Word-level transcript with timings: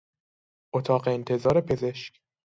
اتاق 0.73 1.07
انتظار 1.07 1.61
پزشک 1.61 2.21